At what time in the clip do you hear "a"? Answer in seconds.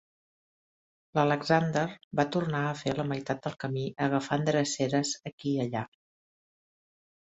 2.69-2.73